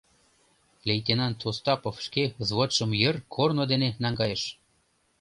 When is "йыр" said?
3.01-3.15